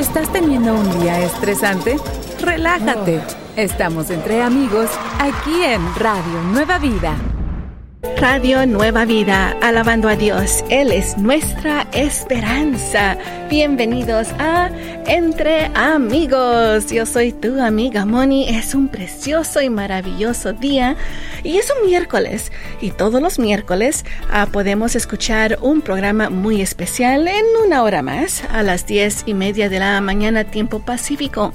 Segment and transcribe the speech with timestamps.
[0.00, 1.98] ¿Estás teniendo un día estresante?
[2.40, 3.20] Relájate.
[3.54, 4.88] Estamos entre amigos
[5.18, 7.29] aquí en Radio Nueva Vida.
[8.02, 10.64] Radio Nueva Vida, alabando a Dios.
[10.70, 13.18] Él es nuestra esperanza.
[13.50, 14.70] Bienvenidos a
[15.06, 16.90] Entre Amigos.
[16.90, 18.48] Yo soy tu amiga Moni.
[18.48, 20.96] Es un precioso y maravilloso día.
[21.44, 22.52] Y es un miércoles.
[22.80, 28.44] Y todos los miércoles ah, podemos escuchar un programa muy especial en una hora más,
[28.50, 31.52] a las diez y media de la mañana, tiempo pacífico.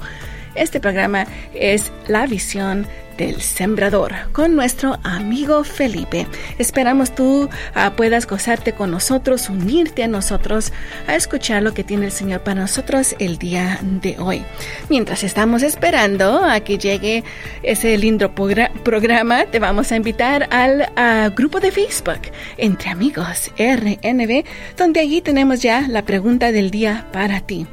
[0.56, 6.26] Este programa es La Visión del Sembrador con nuestro amigo Felipe.
[6.58, 10.72] Esperamos tú ah, puedas gozarte con nosotros, unirte a nosotros,
[11.06, 14.44] a escuchar lo que tiene el Señor para nosotros el día de hoy.
[14.88, 17.24] Mientras estamos esperando a que llegue
[17.62, 22.20] ese lindo programa, te vamos a invitar al ah, grupo de Facebook
[22.56, 24.44] Entre Amigos RNB,
[24.76, 27.66] donde allí tenemos ya la pregunta del día para ti.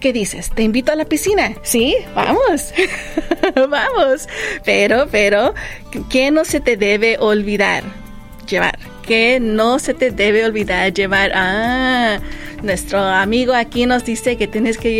[0.00, 0.50] ¿Qué dices?
[0.50, 1.54] ¿Te invito a la piscina?
[1.62, 2.72] Sí, vamos.
[3.54, 4.28] vamos.
[4.64, 5.54] Pero, pero,
[6.08, 7.82] ¿qué no se te debe olvidar?
[8.48, 8.78] Llevar.
[9.02, 11.32] ¿Qué no se te debe olvidar llevar?
[11.34, 12.20] Ah,
[12.62, 14.92] nuestro amigo aquí nos dice que tienes que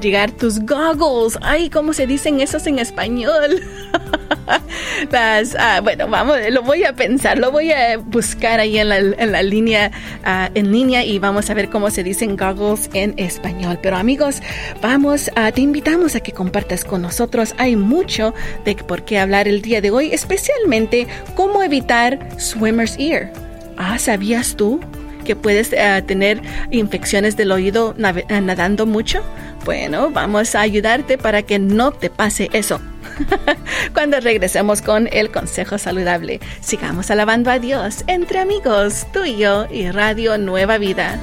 [0.00, 1.38] llegar, tus goggles.
[1.42, 3.62] Ay, ¿cómo se dicen esos en español?
[5.58, 9.90] Ah, bueno, vamos, lo voy a pensar, lo voy a buscar ahí en la, línea,
[10.24, 13.78] ah, en línea y vamos a ver cómo se dicen goggles en español.
[13.82, 14.42] Pero amigos,
[14.80, 17.54] vamos, a te invitamos a que compartas con nosotros.
[17.58, 23.32] Hay mucho de por qué hablar el día de hoy, especialmente cómo evitar swimmer's ear.
[23.76, 24.80] Ah, ¿sabías tú
[25.24, 25.70] que puedes
[26.06, 29.22] tener infecciones del oído nadando mucho?
[29.64, 32.80] Bueno, vamos a ayudarte para que no te pase eso.
[33.94, 39.66] Cuando regresemos con el consejo saludable, sigamos alabando a Dios entre amigos, tú y yo
[39.70, 41.18] y Radio Nueva Vida.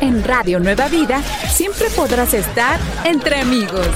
[0.00, 3.86] En Radio Nueva Vida siempre podrás estar entre amigos.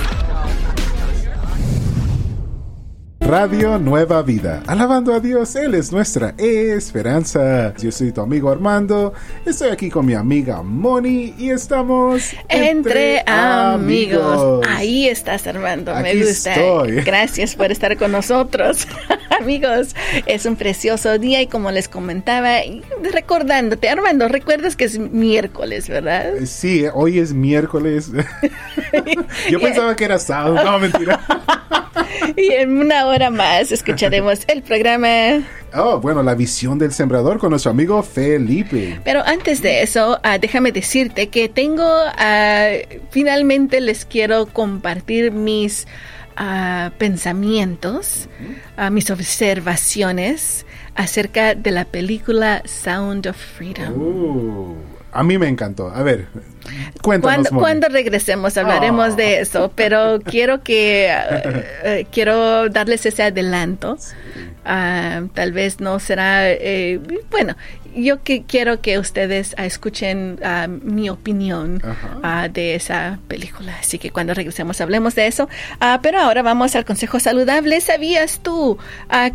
[3.32, 4.62] Radio Nueva Vida.
[4.66, 7.74] Alabando a Dios, Él es nuestra esperanza.
[7.78, 9.14] Yo soy tu amigo Armando,
[9.46, 14.66] estoy aquí con mi amiga Moni y estamos entre, amigos.
[14.68, 16.54] Ahí estás Armando, me gusta.
[17.06, 18.86] Gracias por estar con nosotros.
[19.40, 19.94] amigos,
[20.26, 22.58] es un precioso día y como les comentaba,
[23.02, 26.36] recordándote, Armando, recuerdas que es miércoles, ¿verdad?
[26.36, 28.10] Eh, sí, hoy es miércoles.
[29.50, 31.20] Yo pensaba que era sábado, no, mentira.
[32.36, 35.42] y en una hora más escucharemos el programa.
[35.74, 39.00] Oh, bueno, la visión del sembrador con nuestro amigo Felipe.
[39.04, 42.68] Pero antes de eso, ah, déjame decirte que tengo, ah,
[43.10, 45.86] finalmente les quiero compartir mis
[46.38, 48.28] uh, pensamientos,
[48.90, 53.92] mis observaciones acerca de la película Sound of Freedom.
[53.92, 55.90] Uh, a mí me encantó.
[55.90, 56.26] A ver,
[57.02, 57.48] cuéntanos.
[57.48, 59.40] Cuando, cuando regresemos hablaremos de ah.
[59.40, 63.98] eso, pero quiero que eh, eh, quiero darles ese adelanto.
[64.64, 67.00] Ah, tal vez no será eh,
[67.30, 67.56] bueno
[67.94, 73.76] yo que quiero que ustedes uh, escuchen uh, mi opinión uh, de esa película.
[73.80, 75.48] Así que cuando regresemos hablemos de eso.
[76.02, 77.80] pero ahora vamos al consejo saludable.
[77.80, 78.78] ¿Sabías tú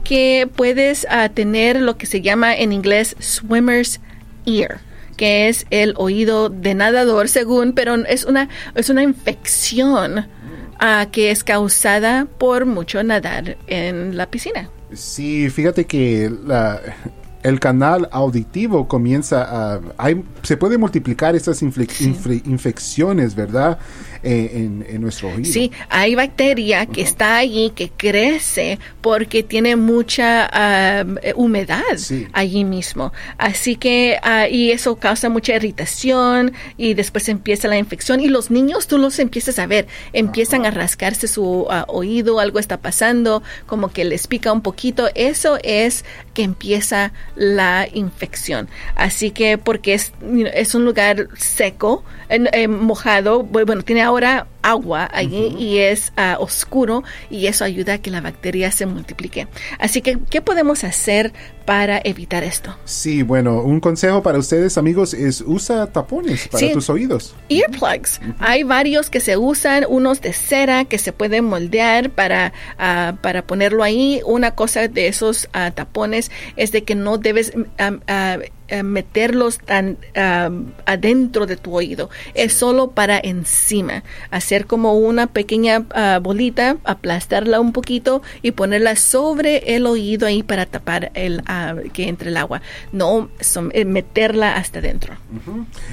[0.03, 3.99] que puedes tener lo que se llama en inglés swimmer's
[4.45, 4.79] ear?
[5.17, 10.27] Que es el oído de nadador según, pero es una, es una infección
[11.11, 14.69] que es causada por mucho nadar en la piscina.
[14.93, 16.79] Sí, fíjate que la,
[17.43, 19.81] el canal auditivo comienza a...
[19.97, 23.79] Hay, se puede multiplicar estas infecciones, ¿verdad?
[24.23, 25.51] En, nuestro oído.
[25.51, 31.05] Sí, hay bacteria que está allí, que crece porque tiene mucha
[31.35, 31.83] humedad
[32.33, 33.13] allí mismo.
[33.37, 38.51] Así que, uh, y eso causa mucha irritación y después empieza la infección y los
[38.51, 43.43] niños tú los empiezas a ver, empiezan a rascarse su ah, oído, algo está pasando,
[43.65, 45.09] como que les pica un poquito.
[45.15, 48.69] Eso es que empieza la infección.
[48.95, 50.13] Así que porque es,
[50.53, 52.03] es un lugar seco,
[52.67, 58.09] mojado, bueno, tiene ahora agua allí y es ah, oscuro y eso ayuda a que
[58.09, 59.47] la bacteria se multiplique.
[59.79, 61.33] Así que, ¿qué podemos hacer
[61.67, 62.77] para evitar esto?
[62.85, 67.35] Sí, bueno, un consejo para ustedes amigos es usa tapones para tus oídos.
[67.49, 68.21] Earplugs.
[68.39, 73.45] Hay varios que se usan, unos de cera que se pueden moldear para, ah, para
[73.45, 74.21] ponerlo ahí.
[74.25, 77.51] Una cosa de esos ah, tapones es de que no debes
[78.69, 79.97] eh, meterlos tan
[80.85, 82.09] adentro de tu oído.
[82.33, 84.03] Es solo para encima.
[84.31, 90.43] Hacer como una pequeña ah, bolita, aplastarla un poquito y ponerla sobre el oído ahí
[90.43, 91.41] para tapar el
[91.93, 92.61] que entre el agua.
[92.91, 93.29] No
[93.73, 95.15] eh, meterla hasta adentro.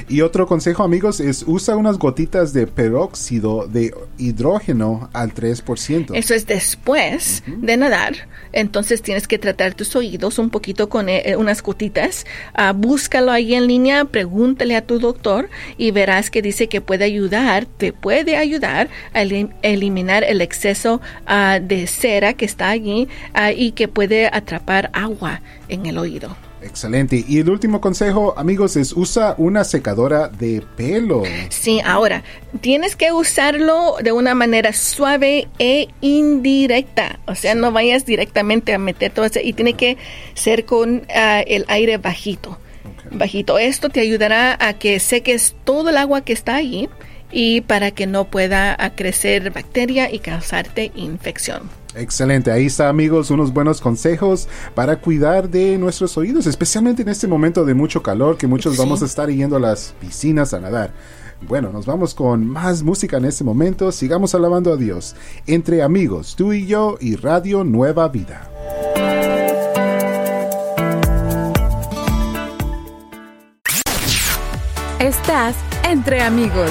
[0.09, 6.11] Y otro consejo, amigos, es usa unas gotitas de peróxido de hidrógeno al 3%.
[6.15, 8.29] Eso es después de nadar.
[8.53, 12.27] Entonces tienes que tratar tus oídos un poquito con eh, unas gotitas.
[12.55, 17.05] Ah, búscalo ahí en línea, pregúntale a tu doctor y verás que dice que puede
[17.05, 23.53] ayudar, te puede ayudar a eliminar el exceso ah, de cera que está allí ah,
[23.53, 26.37] y que puede atrapar agua en el oído.
[26.63, 27.25] Excelente.
[27.27, 31.23] Y el último consejo, amigos, es usa una secadora de pelo.
[31.51, 32.23] Sí, ahora,
[32.61, 37.21] tienes que usarlo de una manera suave e indirecta.
[37.27, 39.99] O sea, no vayas directamente a meter todo eso y tiene que
[40.35, 42.59] ser con el aire bajito
[43.11, 43.59] bajito.
[43.59, 46.89] Esto te ayudará a que seques todo el agua que está ahí
[47.31, 51.71] y para que no pueda crecer bacteria y causarte infección.
[51.97, 57.29] Excelente, ahí está amigos, unos buenos consejos para cuidar de nuestros oídos, especialmente en este
[57.29, 60.93] momento de mucho calor que muchos vamos a estar yendo a las piscinas a nadar.
[61.47, 65.15] Bueno, nos vamos con más música en este momento, sigamos alabando a Dios,
[65.47, 68.51] entre amigos, tú y yo y Radio Nueva Vida.
[74.99, 75.55] Estás
[75.85, 76.71] entre amigos.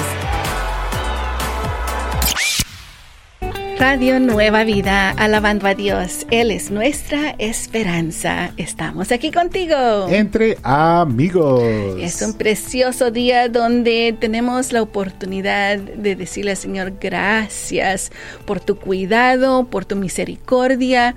[3.78, 6.26] Radio Nueva Vida, alabando a Dios.
[6.30, 8.52] Él es nuestra esperanza.
[8.56, 10.08] Estamos aquí contigo.
[10.08, 11.62] Entre amigos.
[11.98, 18.12] Es un precioso día donde tenemos la oportunidad de decirle al Señor gracias
[18.46, 21.16] por tu cuidado, por tu misericordia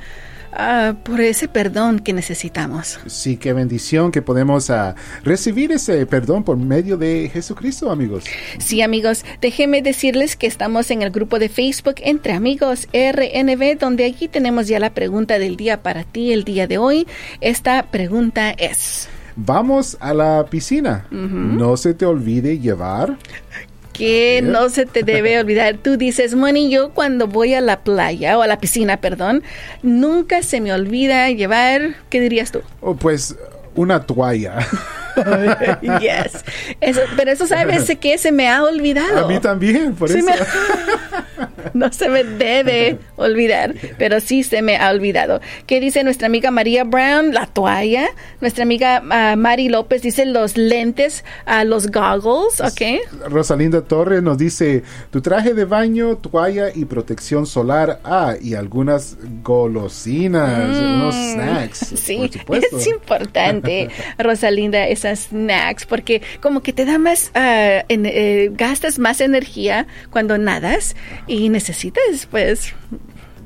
[0.51, 2.99] Ah, por ese perdón que necesitamos.
[3.07, 8.25] Sí, qué bendición que podemos ah, recibir ese perdón por medio de Jesucristo, amigos.
[8.57, 14.05] Sí, amigos, déjenme decirles que estamos en el grupo de Facebook Entre Amigos RNB, donde
[14.05, 17.07] aquí tenemos ya la pregunta del día para ti el día de hoy.
[17.41, 19.09] Esta pregunta es...
[19.39, 21.05] Vamos a la piscina.
[21.11, 23.19] No se te olvide llevar
[23.97, 25.77] que no se te debe olvidar.
[25.77, 29.43] Tú dices, Moni, yo cuando voy a la playa o a la piscina, perdón,
[29.81, 32.61] nunca se me olvida llevar, ¿qué dirías tú?
[32.81, 33.35] Oh, pues
[33.75, 34.59] una toalla.
[36.01, 36.43] yes.
[37.15, 39.25] pero eso sabes que se me ha olvidado.
[39.25, 40.27] A mí también, por eso.
[41.73, 45.41] no se me debe olvidar, pero sí se me ha olvidado.
[45.65, 47.33] ¿Qué dice nuestra amiga María Brown?
[47.33, 48.07] La toalla.
[48.41, 53.29] Nuestra amiga uh, Mari López dice los lentes, uh, los goggles, ¿ok?
[53.29, 57.99] Rosalinda Torres nos dice tu traje de baño, toalla y protección solar.
[58.03, 60.95] Ah, y algunas golosinas, mm.
[60.95, 61.93] unos snacks.
[62.07, 68.99] Sí, es importante, Rosalinda, esas snacks, porque como que te da más, uh, en, gastas
[68.99, 70.95] más energía cuando nadas
[71.27, 72.73] y necesitas, pues,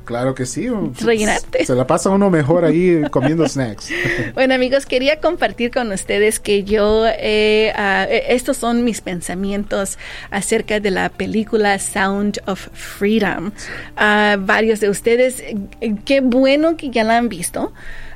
[0.04, 0.68] Claro que sí.
[1.00, 1.64] Rellenarte.
[1.64, 3.88] Se la pasa uno mejor ahí comiendo snacks.
[4.34, 9.98] bueno, amigos, quería compartir con ustedes que yo, eh, ah, e, estos son mis pensamientos
[10.30, 13.52] acerca de la película Sound of Freedom.
[13.96, 17.72] Uh, varios de ustedes, eh, qué bueno que ya la han visto.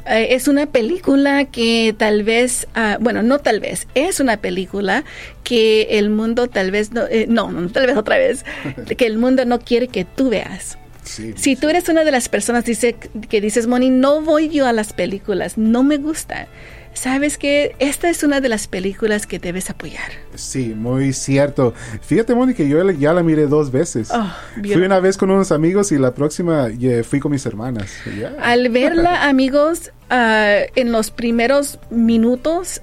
[0.09, 5.05] Eh, es una película que tal vez, ah, bueno, no tal vez, es una película
[5.43, 8.45] que el mundo tal vez, no, no, no, tal vez otra vez,
[8.97, 12.65] que el mundo no quiere que tú veas si tú eres una de las personas
[12.65, 12.97] dice,
[13.29, 16.49] que dices, Moni, no voy yo a las películas, no me gusta.
[16.97, 20.11] Sabes que esta es una de las películas que debes apoyar.
[20.35, 21.75] Sí, muy cierto.
[22.01, 24.09] Fíjate, que yo ya la miré dos veces.
[24.11, 24.33] Oh,
[24.63, 26.69] fui una vez con unos amigos y la próxima
[27.05, 27.93] fui con mis hermanas.
[28.41, 32.81] Al verla, amigos, ah, en los primeros minutos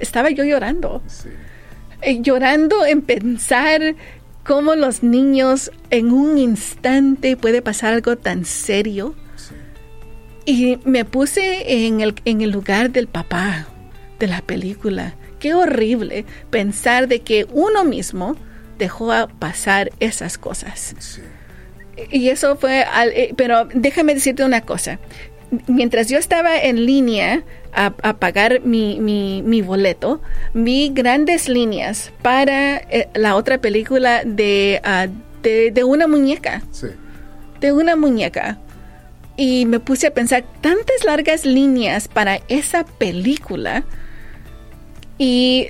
[0.00, 1.02] estaba yo llorando.
[2.00, 3.96] Eh, llorando en pensar
[4.44, 9.14] cómo los niños en un instante puede pasar algo tan serio.
[10.46, 13.68] Y me puse en el, en el lugar del papá
[14.18, 15.14] de la película.
[15.38, 18.36] Qué horrible pensar de que uno mismo
[18.78, 21.20] dejó pasar esas cosas.
[22.10, 24.98] Y eso fue, eh, pero déjame decirte una cosa.
[25.66, 27.42] Mientras yo estaba en línea
[27.72, 30.20] a, pagar mi, boleto,
[30.54, 35.06] vi grandes líneas para eh, la otra película ah,
[35.42, 36.62] de, de, una muñeca.
[36.70, 36.88] Sí.
[37.60, 38.58] De una muñeca.
[39.40, 43.84] Y me puse a pensar, tantas largas líneas para esa película.
[45.16, 45.68] Y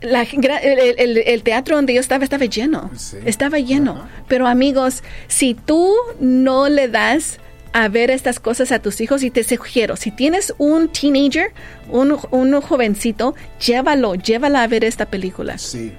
[0.00, 2.90] la, el, teatro donde yo estaba estaba lleno.
[3.24, 4.08] Estaba lleno.
[4.26, 7.38] Pero amigos, si tú no le das
[7.72, 11.52] a ver estas cosas a tus hijos y te sugiero, si tienes un teenager,
[11.90, 15.58] un, un jovencito, llévalo, llévala a ver esta película.
[15.58, 15.92] Sí.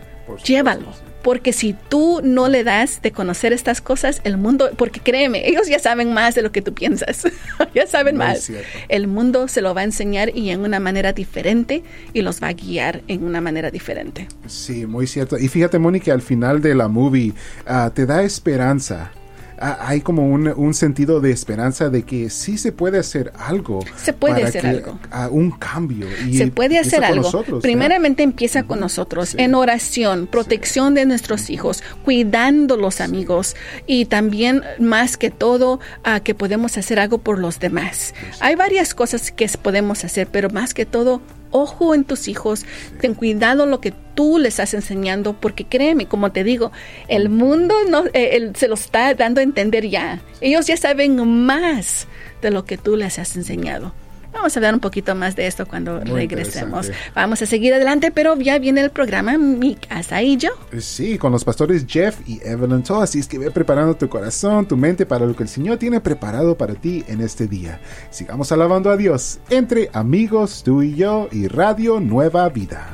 [0.43, 1.12] Llévalo.
[1.23, 5.67] Porque si tú no le das de conocer estas cosas, el mundo, porque créeme, ellos
[5.67, 7.23] ya saben más de lo que tú piensas,
[7.73, 8.51] ya saben más.
[8.89, 12.49] El mundo se lo va a enseñar y en una manera diferente y los va
[12.49, 14.27] a guiar en una manera diferente.
[14.47, 15.37] Sí, muy cierto.
[15.37, 17.33] Y fíjate, Mónica, al final de la movie
[17.65, 19.11] ah, te da esperanza
[19.59, 23.79] hay como un, sentido de esperanza de que sí se puede hacer algo.
[23.95, 24.99] Se puede hacer algo.
[25.31, 26.07] un cambio.
[26.27, 27.43] Y se puede hacer algo.
[27.61, 33.55] Primeramente empieza con nosotros, en oración, protección de nuestros hijos, cuidando los amigos
[33.85, 35.79] y también más que todo
[36.23, 38.13] que podemos hacer algo por los demás.
[38.39, 41.21] Hay varias cosas que podemos hacer, pero más que todo
[41.53, 42.65] ojo en tus hijos,
[42.99, 46.71] ten cuidado lo que tú les estás enseñando, porque créeme, como te digo,
[47.07, 50.21] el mundo no, eh, se lo está dando a entender ya.
[50.41, 52.07] Ellos ya saben más
[52.41, 53.93] de lo que tú les has enseñado.
[54.33, 56.91] Vamos a hablar un poquito más de esto cuando regresemos.
[57.15, 60.49] Vamos a seguir adelante, pero ya viene el programa Mi Casa y yo.
[60.79, 63.01] Sí, con los pastores Jeff y Evelyn Toh.
[63.01, 66.01] Así es que ve preparando tu corazón, tu mente para lo que el Señor tiene
[66.01, 67.79] preparado para ti en este día.
[68.09, 72.93] Sigamos alabando a Dios entre amigos, tú y yo y Radio Nueva Vida.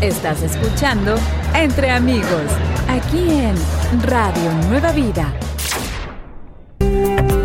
[0.00, 1.14] Estás escuchando
[1.54, 2.42] Entre Amigos,
[2.90, 3.54] aquí en
[4.02, 5.32] Radio Nueva Vida.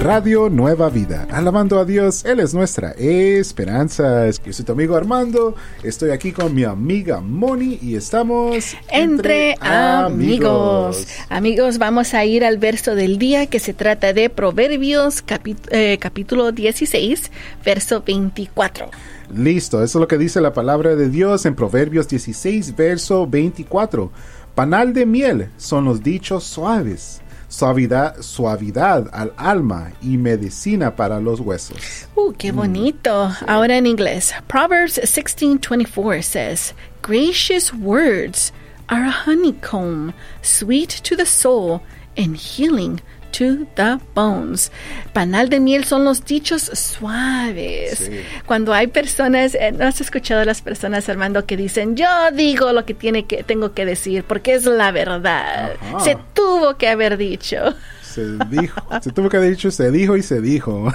[0.02, 4.28] Radio Nueva Vida, alabando a Dios, Él es nuestra esperanza.
[4.30, 11.08] Yo soy tu amigo Armando, estoy aquí con mi amiga Moni y estamos entre, amigos.
[11.30, 11.78] amigos.
[11.78, 15.24] vamos a ir al verso del día que se trata de Proverbios
[15.70, 17.32] eh, capítulo 16,
[17.64, 18.90] verso 24.
[19.36, 24.12] Listo, eso es lo que dice la palabra de Dios en Proverbios 16, verso 24.
[24.56, 31.42] Panal de miel son los dichos suaves, suavidad, suavidad al alma y medicina para los
[31.42, 32.08] huesos.
[32.16, 33.32] Uh, qué bonito.
[33.48, 34.34] Ahora en inglés.
[34.48, 38.54] Proverbs 16:24 says, Gracious words
[38.88, 41.82] are a honeycomb, sweet to the soul
[42.16, 43.02] and healing
[43.38, 44.72] to the bones.
[45.14, 48.10] Panal de miel son los dichos suaves.
[48.46, 52.72] Cuando hay personas, eh, ¿no has escuchado a las personas, Armando, que dicen, yo digo
[52.74, 55.74] lo que, tiene que tengo que decir porque es la verdad?
[56.00, 57.58] Se tuvo que haber dicho.
[58.02, 60.94] Se dijo, se tuvo que haber dicho, se dijo y se dijo.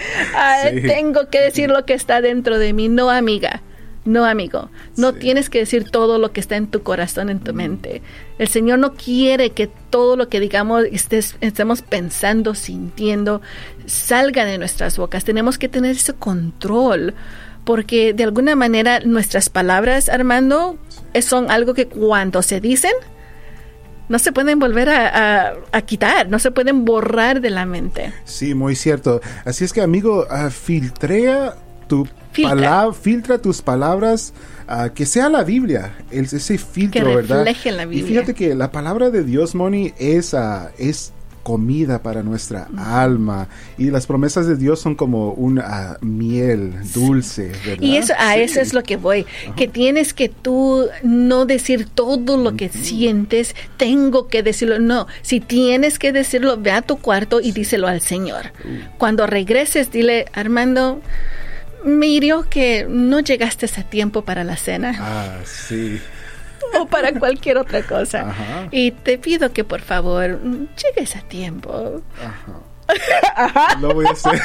[0.86, 3.62] Tengo que decir lo que está dentro de mí, no amiga.
[4.06, 7.52] No, amigo, no tienes que decir todo lo que está en tu corazón, en tu
[7.52, 8.02] mente.
[8.38, 13.42] El Señor no quiere que todo lo que digamos, estés, estemos pensando, sintiendo,
[13.84, 15.24] salga de nuestras bocas.
[15.24, 17.14] Tenemos que tener ese control,
[17.64, 20.78] porque de alguna manera nuestras palabras, Armando,
[21.20, 22.92] son algo que cuando se dicen,
[24.08, 28.12] no se pueden volver a, quitar, no se pueden borrar de la mente.
[28.24, 29.20] Sí, muy cierto.
[29.44, 31.56] Así es que, amigo, uh, filtrea
[31.88, 34.32] tu filtra, filtra tus palabras,
[34.68, 37.46] uh, que sea la Biblia, ese filtro, que ¿verdad?
[37.64, 38.04] La Biblia.
[38.04, 41.12] Y fíjate que la palabra de Dios, Moni, es, uh, es
[41.46, 43.46] comida para nuestra alma.
[43.78, 47.84] Y las promesas de Dios son como una miel dulce ¿verdad?
[47.84, 52.36] y eso a eso es lo que voy que tienes que tú no decir todo
[52.36, 57.40] lo que sientes tengo que decirlo no si tienes que decirlo ve a tu cuarto
[57.40, 58.46] y díselo al Señor.
[58.64, 58.98] Uh.
[58.98, 61.00] cuando regreses dile Armando
[61.86, 64.96] me hirió que no llegaste a tiempo para la cena.
[64.98, 66.00] Ah, sí.
[66.78, 68.34] O para cualquier otra cosa.
[68.72, 72.02] Y te pido que por favor llegues a tiempo.
[72.18, 72.65] Ajá.
[73.80, 74.40] Lo voy a hacer.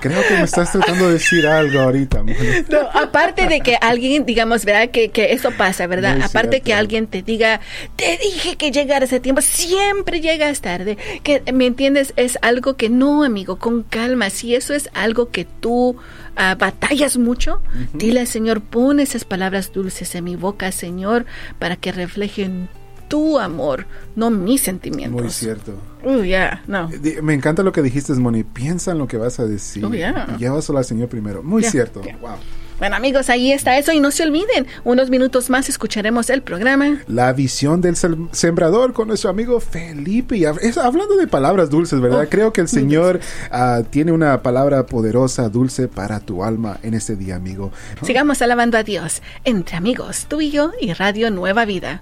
[0.00, 2.22] Creo que me estás tratando de decir algo ahorita.
[2.22, 4.90] No, aparte de que alguien, digamos, ¿verdad?
[4.90, 6.20] Que, que eso pasa, ¿verdad?
[6.22, 7.60] aparte que alguien te diga,
[7.96, 10.96] te dije que llegaras a tiempo, siempre llegas tarde.
[11.22, 12.14] Que, ¿me entiendes?
[12.16, 14.30] Es algo que no, amigo, con calma.
[14.30, 15.96] Si eso es algo que tú
[16.36, 17.60] ah, batallas mucho,
[17.92, 21.26] dile al Señor, pon esas palabras dulces en mi boca, Señor,
[21.58, 22.68] para que reflejen
[23.10, 25.20] tu amor, no mis sentimientos.
[25.20, 25.74] Muy cierto.
[26.04, 26.88] Oh, yeah, no.
[27.22, 28.44] Me encanta lo que dijiste, Moni.
[28.44, 29.84] Piensa en lo que vas a decir.
[29.84, 30.36] Oh, yeah.
[30.38, 31.42] Llévaselo al Señor primero.
[31.42, 32.00] Muy cierto.
[32.20, 32.36] Wow.
[32.78, 37.02] Bueno amigos, ahí está eso y no se olviden, unos minutos más escucharemos el programa.
[37.08, 40.38] La visión del sembrador con nuestro amigo Felipe.
[40.38, 42.22] Y hablando de palabras dulces, ¿verdad?
[42.24, 43.20] Oh, Creo que el Señor
[43.52, 47.70] uh, tiene una palabra poderosa, dulce para tu alma en este día, amigo.
[48.00, 52.00] Sigamos alabando a Dios entre amigos, tú y yo y Radio Nueva Vida.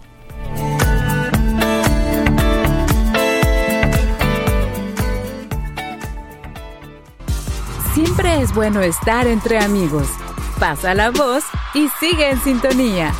[8.04, 10.06] Siempre es bueno estar entre amigos.
[10.60, 11.42] Pasa la voz
[11.74, 13.12] y sigue en sintonía.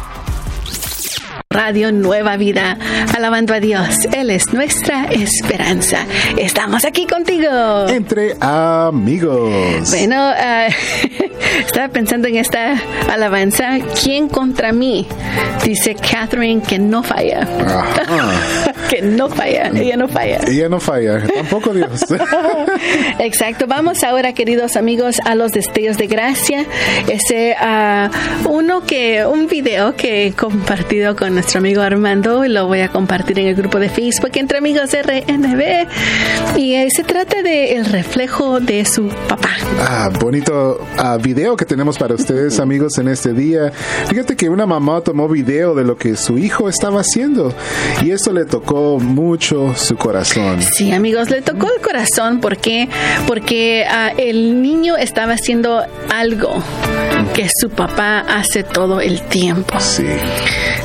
[1.50, 2.78] Radio Nueva Vida,
[3.12, 3.88] alabando a Dios.
[4.12, 6.06] Él es nuestra esperanza.
[6.36, 7.88] Estamos aquí contigo.
[7.88, 9.90] Entre amigos.
[9.90, 10.72] Bueno, uh,
[11.66, 12.80] estaba pensando en esta
[13.10, 13.78] alabanza.
[14.00, 15.08] ¿Quién contra mí?
[15.64, 17.48] Dice Catherine que no falla.
[18.88, 19.70] Que no falla.
[19.74, 20.40] Ella no falla.
[20.46, 21.22] Ella no falla.
[21.26, 22.04] Tampoco Dios.
[23.18, 23.66] Exacto.
[23.66, 26.64] Vamos ahora, queridos amigos, a los destellos de gracia.
[27.06, 32.66] Ese uh, uno que, un video que he compartido con nuestro amigo Armando y lo
[32.66, 36.56] voy a compartir en el grupo de Facebook entre amigos RNB.
[36.56, 39.50] Y eh, se trata de el reflejo de su papá.
[39.80, 43.70] Ah, bonito uh, video que tenemos para ustedes, amigos, en este día.
[44.06, 47.52] Fíjate que una mamá tomó video de lo que su hijo estaba haciendo
[48.02, 50.62] y esto le tocó mucho su corazón.
[50.62, 52.88] Sí, amigos, le tocó el corazón porque
[53.26, 56.62] porque uh, el niño estaba haciendo algo
[57.34, 59.78] que su papá hace todo el tiempo.
[59.80, 60.04] Sí.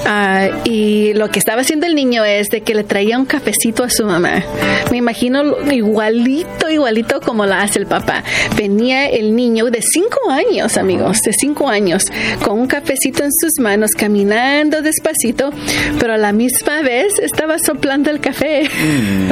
[0.05, 3.83] Uh, y lo que estaba haciendo el niño es de que le traía un cafecito
[3.83, 4.43] a su mamá.
[4.91, 8.23] Me imagino igualito, igualito como lo hace el papá.
[8.57, 12.03] Venía el niño de cinco años, amigos, de cinco años,
[12.43, 15.51] con un cafecito en sus manos, caminando despacito,
[15.99, 18.63] pero a la misma vez estaba soplando el café.
[18.63, 19.31] Mm.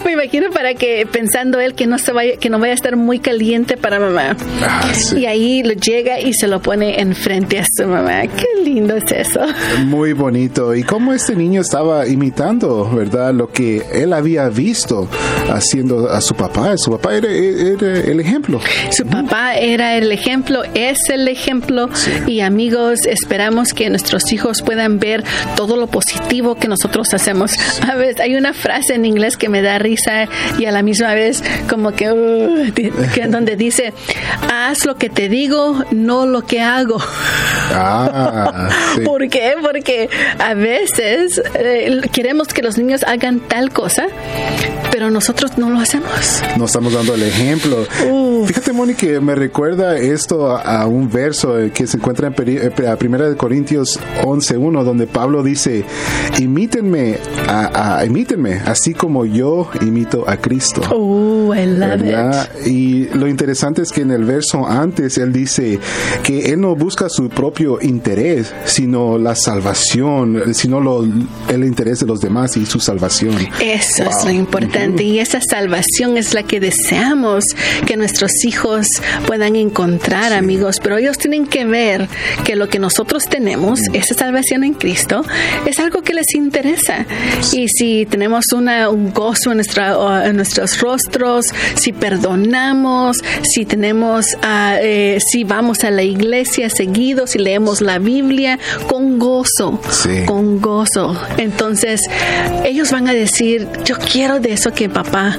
[0.04, 2.96] Me imagino para que pensando él que no se vaya, que no vaya a estar
[2.96, 4.34] muy caliente para mamá.
[4.62, 5.20] Ah, sí.
[5.20, 8.22] Y ahí lo llega y se lo pone enfrente a su mamá.
[8.22, 9.40] Qué lindo es eso.
[9.84, 10.74] Muy bonito.
[10.74, 13.34] Y cómo este niño estaba imitando, ¿verdad?
[13.34, 15.08] Lo que él había visto
[15.48, 16.76] haciendo a su papá.
[16.76, 18.60] Su papá era, era el ejemplo.
[18.90, 21.88] Su papá era el ejemplo, es el ejemplo.
[21.92, 22.10] Sí.
[22.26, 25.24] Y amigos, esperamos que nuestros hijos puedan ver
[25.56, 27.52] todo lo positivo que nosotros hacemos.
[27.88, 31.14] A veces hay una frase en inglés que me da risa y a la misma
[31.14, 33.92] vez como que, uh, que donde dice,
[34.50, 36.98] haz lo que te digo, no lo que hago.
[37.72, 38.68] Ah.
[39.04, 39.54] ¿Por qué?
[39.60, 40.08] Porque
[40.38, 44.06] a veces eh, queremos que los niños hagan tal cosa,
[45.00, 46.10] pero nosotros no lo hacemos.
[46.58, 47.86] No estamos dando el ejemplo.
[48.10, 48.48] Uf.
[48.48, 52.58] Fíjate, Moni, que me recuerda esto a, a un verso que se encuentra en peri,
[52.86, 55.86] a Primera de Corintios 11.1, donde Pablo dice,
[56.38, 57.16] imítenme,
[57.48, 60.82] a, a, imítenme, así como yo imito a Cristo.
[60.92, 62.50] Oh, I love ¿verdad?
[62.60, 62.66] it.
[62.66, 65.78] Y lo interesante es que en el verso antes él dice
[66.22, 71.02] que él no busca su propio interés, sino la salvación, sino lo,
[71.48, 73.34] el interés de los demás y su salvación.
[73.62, 74.12] Eso Wow.
[74.18, 77.44] es lo importante y esa salvación es la que deseamos
[77.86, 78.86] que nuestros hijos
[79.26, 82.08] puedan encontrar, amigos, pero ellos tienen que ver
[82.44, 85.24] que lo que nosotros tenemos, esa salvación en Cristo,
[85.66, 87.06] es algo que les interesa.
[87.52, 94.26] Y si tenemos una, un gozo en, nuestra, en nuestros rostros, si perdonamos, si tenemos,
[94.82, 100.24] eh, si vamos a la iglesia seguido, si leemos la Biblia con gozo, Sí.
[100.26, 101.16] con gozo.
[101.36, 102.00] Entonces,
[102.64, 105.36] ellos van a decir, yo quiero de eso que papá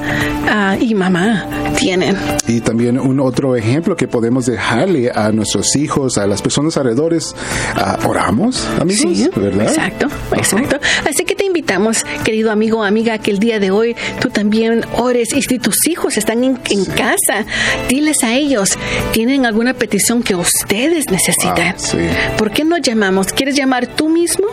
[0.47, 1.47] ah, y mamá
[1.79, 2.15] tienen.
[2.47, 7.35] Y también un otro ejemplo que podemos dejarle a nuestros hijos, a las personas alrededores,
[7.75, 9.63] ah, oramos, amigos, Sí, ¿verdad?
[9.63, 10.77] exacto, exacto.
[11.09, 14.83] Así que te invitamos, querido amigo o amiga, que el día de hoy tú también
[14.97, 15.31] ores.
[15.35, 17.45] Y si tus hijos están en, en casa,
[17.87, 18.69] diles a ellos,
[19.13, 21.75] ¿tienen alguna petición que ustedes necesitan?
[21.75, 21.99] Ah, sí.
[22.39, 23.27] ¿Por qué no llamamos?
[23.27, 24.47] ¿Quieres llamar tú mismo?